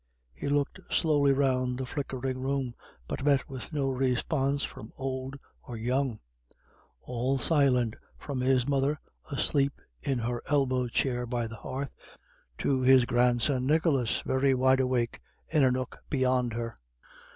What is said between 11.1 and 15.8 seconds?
by the hearth, to his grandson Nicholas, very wide awake, in a